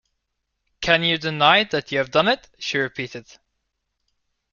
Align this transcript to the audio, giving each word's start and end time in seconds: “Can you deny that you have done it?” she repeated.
“Can 0.81 1.03
you 1.03 1.19
deny 1.19 1.63
that 1.65 1.91
you 1.91 1.99
have 1.99 2.09
done 2.09 2.27
it?” 2.27 2.47
she 2.57 2.79
repeated. 2.79 3.37